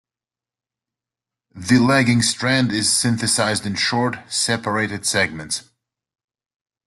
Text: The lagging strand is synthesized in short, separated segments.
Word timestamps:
The 1.53 1.77
lagging 1.77 2.23
strand 2.23 2.71
is 2.71 2.91
synthesized 2.91 3.67
in 3.67 3.75
short, 3.75 4.15
separated 4.27 5.05
segments. 5.05 5.69